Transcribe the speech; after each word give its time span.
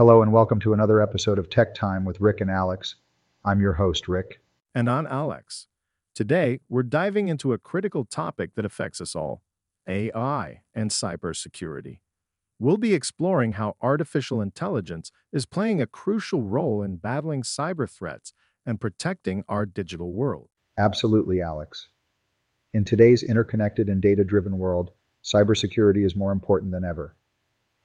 Hello 0.00 0.22
and 0.22 0.32
welcome 0.32 0.58
to 0.60 0.72
another 0.72 1.02
episode 1.02 1.38
of 1.38 1.50
Tech 1.50 1.74
Time 1.74 2.06
with 2.06 2.22
Rick 2.22 2.40
and 2.40 2.50
Alex. 2.50 2.94
I'm 3.44 3.60
your 3.60 3.74
host, 3.74 4.08
Rick. 4.08 4.40
And 4.74 4.88
I'm 4.88 5.06
Alex. 5.06 5.66
Today, 6.14 6.60
we're 6.70 6.84
diving 6.84 7.28
into 7.28 7.52
a 7.52 7.58
critical 7.58 8.06
topic 8.06 8.54
that 8.54 8.64
affects 8.64 9.02
us 9.02 9.14
all 9.14 9.42
AI 9.86 10.62
and 10.74 10.90
cybersecurity. 10.90 11.98
We'll 12.58 12.78
be 12.78 12.94
exploring 12.94 13.52
how 13.52 13.76
artificial 13.82 14.40
intelligence 14.40 15.12
is 15.34 15.44
playing 15.44 15.82
a 15.82 15.86
crucial 15.86 16.40
role 16.40 16.82
in 16.82 16.96
battling 16.96 17.42
cyber 17.42 17.86
threats 17.86 18.32
and 18.64 18.80
protecting 18.80 19.44
our 19.50 19.66
digital 19.66 20.14
world. 20.14 20.48
Absolutely, 20.78 21.42
Alex. 21.42 21.88
In 22.72 22.86
today's 22.86 23.22
interconnected 23.22 23.90
and 23.90 24.00
data 24.00 24.24
driven 24.24 24.56
world, 24.56 24.92
cybersecurity 25.22 26.06
is 26.06 26.16
more 26.16 26.32
important 26.32 26.72
than 26.72 26.86
ever. 26.86 27.14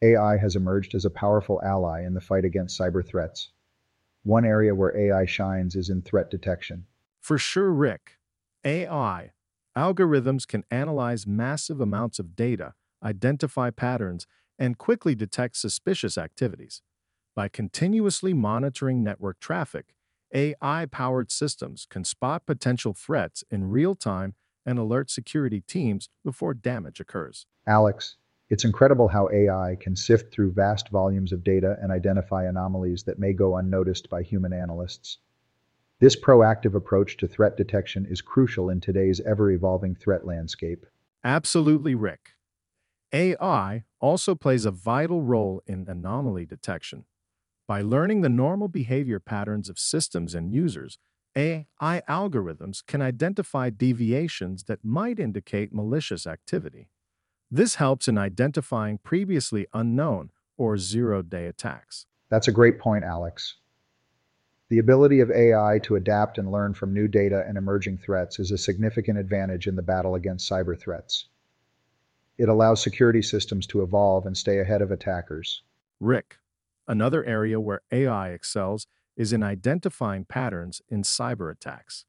AI 0.06 0.38
has 0.38 0.56
emerged 0.56 0.94
as 0.94 1.06
a 1.06 1.10
powerful 1.10 1.60
ally 1.64 2.06
in 2.06 2.14
the 2.14 2.22
fight 2.22 2.46
against 2.46 2.80
cyber 2.80 3.06
threats. 3.06 3.50
One 4.24 4.46
area 4.46 4.76
where 4.76 4.96
AI 4.96 5.26
shines 5.26 5.76
is 5.76 5.90
in 5.90 6.02
threat 6.04 6.30
detection. 6.30 6.86
For 7.22 7.38
sure, 7.38 7.72
Rick. 7.72 8.18
AI 8.64 9.32
algorithms 9.76 10.48
can 10.48 10.64
analyze 10.72 11.28
massive 11.28 11.82
amounts 11.82 12.18
of 12.18 12.36
data, 12.36 12.74
identify 13.04 13.70
patterns, 13.72 14.26
and 14.58 14.78
quickly 14.78 15.16
detect 15.16 15.58
suspicious 15.58 16.18
activities. 16.18 16.82
By 17.36 17.50
continuously 17.50 18.34
monitoring 18.34 19.04
network 19.04 19.40
traffic, 19.40 19.94
AI 20.34 20.86
powered 20.86 21.32
systems 21.32 21.88
can 21.90 22.06
spot 22.06 22.46
potential 22.46 22.94
threats 22.94 23.44
in 23.52 23.70
real 23.70 23.96
time 23.96 24.36
and 24.66 24.80
alert 24.80 25.10
security 25.10 25.62
teams 25.62 26.10
before 26.24 26.54
damage 26.54 27.00
occurs. 27.00 27.46
Alex, 27.68 28.16
it's 28.50 28.66
incredible 28.66 29.08
how 29.08 29.30
AI 29.34 29.76
can 29.80 29.96
sift 29.96 30.34
through 30.34 30.52
vast 30.52 30.90
volumes 30.90 31.32
of 31.32 31.44
data 31.44 31.78
and 31.82 31.92
identify 31.92 32.46
anomalies 32.46 33.04
that 33.04 33.20
may 33.20 33.34
go 33.34 33.58
unnoticed 33.58 34.10
by 34.10 34.22
human 34.22 34.54
analysts. 34.54 35.18
This 36.00 36.16
proactive 36.20 36.76
approach 36.76 37.18
to 37.18 37.28
threat 37.28 37.58
detection 37.58 38.06
is 38.06 38.22
crucial 38.22 38.70
in 38.70 38.82
today's 38.82 39.22
ever 39.22 39.50
evolving 39.50 39.96
threat 39.96 40.26
landscape. 40.26 40.86
Absolutely, 41.24 41.96
Rick. 41.96 42.34
AI 43.14 43.86
also 44.00 44.36
plays 44.36 44.66
a 44.66 44.72
vital 44.72 45.22
role 45.22 45.64
in 45.66 45.86
anomaly 45.88 46.46
detection. 46.46 47.06
By 47.68 47.82
learning 47.82 48.22
the 48.22 48.30
normal 48.30 48.68
behavior 48.68 49.20
patterns 49.20 49.70
of 49.70 49.80
systems 49.80 50.36
and 50.36 50.54
users, 50.54 51.00
AI 51.36 51.66
algorithms 51.82 52.86
can 52.86 53.02
identify 53.02 53.70
deviations 53.70 54.66
that 54.66 54.86
might 54.86 55.20
indicate 55.20 55.74
malicious 55.74 56.28
activity. 56.28 56.90
This 57.52 57.76
helps 57.76 58.08
in 58.08 58.18
identifying 58.18 58.98
previously 58.98 59.68
unknown 59.74 60.32
or 60.58 60.78
zero 60.78 61.22
day 61.22 61.46
attacks. 61.46 62.06
That's 62.30 62.48
a 62.48 62.52
great 62.52 62.80
point, 62.80 63.04
Alex. 63.04 63.56
The 64.70 64.80
ability 64.80 65.20
of 65.20 65.30
AI 65.30 65.80
to 65.84 65.96
adapt 65.96 66.40
and 66.40 66.52
learn 66.52 66.74
from 66.74 66.94
new 66.94 67.08
data 67.08 67.46
and 67.48 67.58
emerging 67.58 68.00
threats 68.00 68.40
is 68.40 68.52
a 68.52 68.58
significant 68.58 69.20
advantage 69.20 69.68
in 69.68 69.76
the 69.76 69.84
battle 69.84 70.16
against 70.16 70.50
cyber 70.50 70.80
threats. 70.80 71.28
It 72.38 72.50
allows 72.50 72.82
security 72.82 73.22
systems 73.22 73.68
to 73.68 73.84
evolve 73.84 74.26
and 74.26 74.36
stay 74.36 74.60
ahead 74.60 74.82
of 74.82 74.92
attackers. 74.92 75.62
Rick, 76.00 76.40
another 76.88 77.24
area 77.24 77.60
where 77.60 77.82
AI 77.92 78.30
excels 78.30 78.88
is 79.16 79.32
in 79.32 79.44
identifying 79.44 80.26
patterns 80.26 80.82
in 80.90 81.04
cyber 81.04 81.52
attacks. 81.52 82.06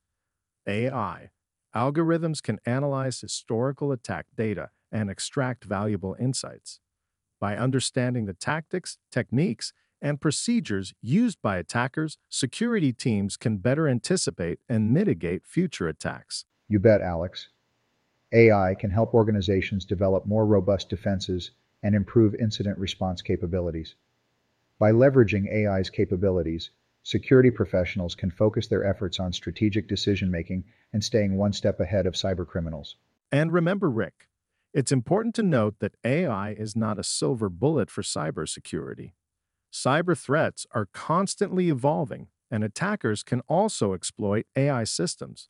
AI 0.67 1.31
algorithms 1.75 2.43
can 2.43 2.59
analyze 2.65 3.21
historical 3.21 3.93
attack 3.93 4.27
data 4.35 4.71
and 4.91 5.11
extract 5.11 5.65
valuable 5.65 6.17
insights. 6.19 6.81
By 7.41 7.57
understanding 7.57 8.27
the 8.27 8.35
tactics, 8.35 8.99
techniques, 9.11 9.73
and 10.01 10.21
procedures 10.21 10.95
used 11.01 11.41
by 11.43 11.57
attackers, 11.57 12.19
security 12.29 12.93
teams 12.93 13.37
can 13.37 13.59
better 13.59 13.89
anticipate 13.89 14.61
and 14.69 14.93
mitigate 14.93 15.47
future 15.47 15.89
attacks. 15.89 16.45
You 16.69 16.79
bet, 16.79 17.01
Alex. 17.01 17.49
AI 18.33 18.75
can 18.75 18.91
help 18.91 19.15
organizations 19.15 19.85
develop 19.85 20.27
more 20.27 20.45
robust 20.45 20.89
defenses 20.89 21.53
and 21.83 21.95
improve 21.95 22.35
incident 22.35 22.79
response 22.79 23.23
capabilities. 23.23 23.95
By 24.79 24.93
leveraging 24.93 25.51
AI's 25.53 25.91
capabilities, 25.91 26.71
security 27.03 27.51
professionals 27.51 28.15
can 28.15 28.31
focus 28.31 28.67
their 28.67 28.85
efforts 28.85 29.21
on 29.21 29.33
strategic 29.33 29.89
decision 29.89 30.31
making 30.31 30.65
and 30.93 31.03
staying 31.03 31.37
one 31.37 31.53
step 31.53 31.81
ahead 31.81 32.07
of 32.07 32.15
cybercriminals. 32.15 32.95
And 33.31 33.53
remember, 33.53 33.89
Rick, 33.89 34.29
it's 34.77 34.93
important 34.93 35.35
to 35.35 35.43
note 35.43 35.77
that 35.81 35.95
AI 36.05 36.51
is 36.51 36.77
not 36.77 36.99
a 36.99 37.03
silver 37.03 37.49
bullet 37.49 37.91
for 37.91 38.03
cybersecurity. 38.03 39.13
Cyber 39.73 40.15
threats 40.15 40.67
are 40.71 40.91
constantly 40.93 41.71
evolving, 41.71 42.29
and 42.51 42.63
attackers 42.63 43.23
can 43.23 43.41
also 43.49 43.95
exploit 43.95 44.45
AI 44.55 44.85
systems. 44.85 45.49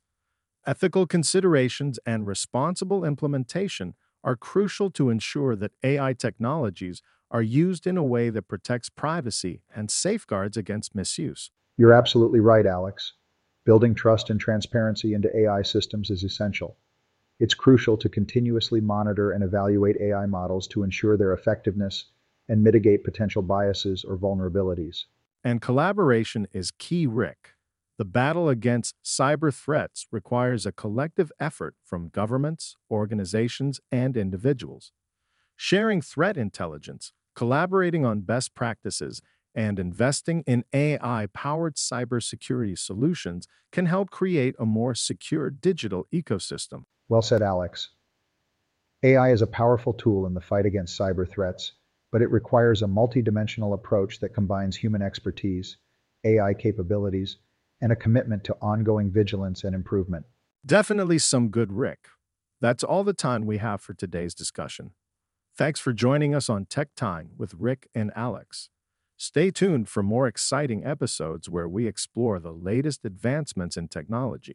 Ethical 0.65 1.09
considerations 1.09 1.99
and 2.07 2.25
responsible 2.25 3.05
implementation 3.05 3.95
are 4.23 4.37
crucial 4.37 4.93
to 4.93 5.11
ensure 5.11 5.57
that 5.57 5.73
AI 5.83 6.13
technologies 6.13 7.03
are 7.29 7.43
used 7.43 7.85
in 7.85 7.97
a 7.97 8.05
way 8.05 8.31
that 8.31 8.47
protects 8.47 8.89
privacy 8.89 9.61
and 9.75 9.91
safeguards 9.91 10.57
against 10.57 10.95
misuse. 10.95 11.51
You're 11.77 11.93
absolutely 11.93 12.39
right, 12.39 12.65
Alex. 12.65 13.15
Building 13.65 13.97
trust 13.97 14.31
and 14.31 14.39
transparency 14.39 15.15
into 15.15 15.37
AI 15.37 15.63
systems 15.63 16.11
is 16.11 16.23
essential. 16.23 16.77
It's 17.39 17.55
crucial 17.55 17.99
to 17.99 18.09
continuously 18.09 18.81
monitor 18.81 19.33
and 19.33 19.45
evaluate 19.45 19.97
AI 20.01 20.25
models 20.27 20.67
to 20.69 20.83
ensure 20.83 21.17
their 21.19 21.35
effectiveness 21.35 22.07
and 22.49 22.63
mitigate 22.63 23.05
potential 23.05 23.43
biases 23.43 24.05
or 24.05 24.17
vulnerabilities. 24.17 25.05
And 25.45 25.61
collaboration 25.61 26.49
is 26.53 26.71
key, 26.71 27.07
Rick. 27.07 27.55
The 27.99 28.05
battle 28.05 28.49
against 28.49 28.95
cyber 29.05 29.55
threats 29.55 30.07
requires 30.11 30.65
a 30.65 30.73
collective 30.73 31.31
effort 31.39 31.75
from 31.85 32.09
governments, 32.09 32.77
organizations, 32.91 33.81
and 33.93 34.17
individuals. 34.17 34.93
Sharing 35.57 36.01
threat 36.01 36.37
intelligence, 36.37 37.13
collaborating 37.35 38.05
on 38.05 38.21
best 38.21 38.55
practices, 38.55 39.21
and 39.55 39.79
investing 39.79 40.43
in 40.47 40.65
AI 40.73 41.29
powered 41.33 41.77
cybersecurity 41.77 42.79
solutions 42.79 43.47
can 43.73 43.87
help 43.87 44.11
create 44.11 44.55
a 44.59 44.67
more 44.67 44.95
secure 44.95 45.49
digital 45.51 46.07
ecosystem. 46.13 46.85
Well 47.09 47.23
said, 47.23 47.43
Alex. 47.43 47.91
AI 49.03 49.31
is 49.31 49.43
a 49.43 49.47
powerful 49.47 49.93
tool 49.93 50.27
in 50.27 50.35
the 50.35 50.41
fight 50.41 50.67
against 50.67 50.99
cyber 50.99 51.29
threats, 51.29 51.73
but 52.11 52.23
it 52.23 52.31
requires 52.31 52.83
a 52.83 52.87
multidimensional 52.87 53.75
approach 53.75 54.21
that 54.21 54.35
combines 54.35 54.77
human 54.77 55.03
expertise, 55.03 55.77
AI 56.25 56.55
capabilities, 56.55 57.37
and 57.81 57.93
a 57.93 57.97
commitment 57.97 58.43
to 58.45 58.57
ongoing 58.61 59.11
vigilance 59.11 59.65
and 59.65 59.75
improvement. 59.75 60.25
Definitely 60.65 61.19
some 61.19 61.51
good 61.51 61.73
Rick. 61.73 62.09
That's 62.61 62.83
all 62.83 63.05
the 63.05 63.13
time 63.13 63.47
we 63.47 63.59
have 63.59 63.81
for 63.81 63.95
today's 63.95 64.35
discussion. 64.35 64.93
Thanks 65.57 65.79
for 65.79 65.93
joining 65.93 66.35
us 66.35 66.49
on 66.49 66.65
Tech 66.67 66.95
Time 66.97 67.31
with 67.37 67.55
Rick 67.55 67.89
and 67.95 68.11
Alex. 68.17 68.71
Stay 69.17 69.51
tuned 69.51 69.89
for 69.89 70.03
more 70.03 70.27
exciting 70.27 70.85
episodes 70.85 71.49
where 71.49 71.69
we 71.69 71.87
explore 71.87 72.39
the 72.39 72.53
latest 72.53 73.05
advancements 73.05 73.77
in 73.77 73.89
technology. 73.89 74.55